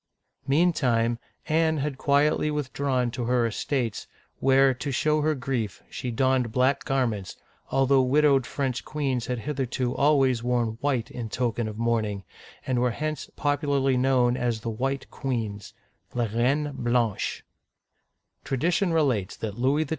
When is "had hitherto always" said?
9.27-10.41